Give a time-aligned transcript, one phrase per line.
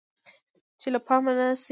[0.79, 1.69] چې له پامه نشي غورځیدلی.